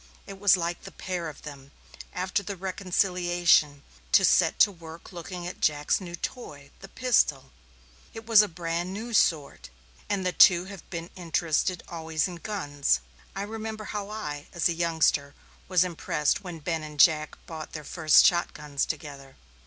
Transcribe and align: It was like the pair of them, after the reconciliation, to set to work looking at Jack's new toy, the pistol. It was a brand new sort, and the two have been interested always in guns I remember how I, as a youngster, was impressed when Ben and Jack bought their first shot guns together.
It 0.25 0.39
was 0.39 0.57
like 0.57 0.81
the 0.81 0.91
pair 0.91 1.29
of 1.29 1.43
them, 1.43 1.71
after 2.11 2.41
the 2.41 2.55
reconciliation, 2.57 3.83
to 4.13 4.25
set 4.25 4.57
to 4.61 4.71
work 4.71 5.11
looking 5.11 5.45
at 5.45 5.59
Jack's 5.61 6.01
new 6.01 6.15
toy, 6.15 6.71
the 6.79 6.87
pistol. 6.87 7.51
It 8.11 8.25
was 8.25 8.41
a 8.41 8.47
brand 8.47 8.93
new 8.93 9.13
sort, 9.13 9.69
and 10.09 10.25
the 10.25 10.31
two 10.31 10.65
have 10.65 10.89
been 10.89 11.11
interested 11.15 11.83
always 11.87 12.27
in 12.27 12.37
guns 12.37 12.99
I 13.35 13.43
remember 13.43 13.83
how 13.83 14.09
I, 14.09 14.47
as 14.53 14.67
a 14.67 14.73
youngster, 14.73 15.35
was 15.67 15.83
impressed 15.83 16.43
when 16.43 16.57
Ben 16.57 16.81
and 16.81 16.99
Jack 16.99 17.37
bought 17.45 17.73
their 17.73 17.83
first 17.83 18.25
shot 18.25 18.55
guns 18.55 18.87
together. 18.87 19.35